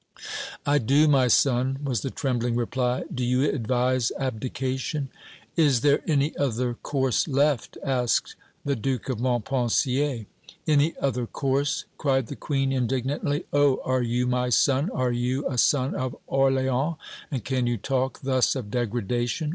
[0.65, 3.03] "I do, my son," was the trembling reply.
[3.13, 5.09] "Do you advise abdication?"
[5.55, 8.35] "Is there any other course left?" asked
[8.65, 10.25] the Duke of Montpensier.
[10.67, 13.45] "Any other course!" cried the Queen, indignantly.
[13.53, 13.79] "Oh!
[13.85, 16.97] are you my son are you a son of Orléans,
[17.29, 19.49] and can you talk thus of degradation?